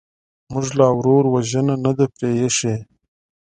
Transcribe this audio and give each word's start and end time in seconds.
موږ 0.51 0.67
لا 0.77 0.87
ورور 0.97 1.23
وژنه 1.33 1.75
نه 1.85 1.91
ده 1.97 2.05
پرېښې. 2.17 2.75